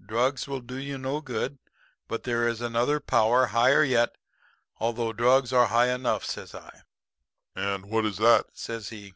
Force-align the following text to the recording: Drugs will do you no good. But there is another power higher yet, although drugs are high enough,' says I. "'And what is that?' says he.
Drugs 0.00 0.46
will 0.46 0.60
do 0.60 0.76
you 0.76 0.96
no 0.96 1.20
good. 1.20 1.58
But 2.06 2.22
there 2.22 2.46
is 2.46 2.60
another 2.60 3.00
power 3.00 3.46
higher 3.46 3.82
yet, 3.82 4.14
although 4.76 5.12
drugs 5.12 5.52
are 5.52 5.66
high 5.74 5.92
enough,' 5.92 6.24
says 6.24 6.54
I. 6.54 6.82
"'And 7.56 7.86
what 7.86 8.06
is 8.06 8.18
that?' 8.18 8.46
says 8.52 8.90
he. 8.90 9.14